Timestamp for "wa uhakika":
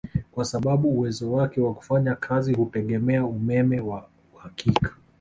3.79-4.91